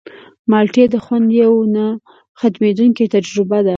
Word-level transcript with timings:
مالټې 0.51 0.85
د 0.93 0.95
خوند 1.05 1.27
یوه 1.41 1.61
نه 1.75 1.85
ختمېدونکې 2.39 3.05
تجربه 3.15 3.59
ده. 3.67 3.69